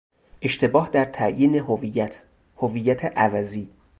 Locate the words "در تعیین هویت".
0.89-2.21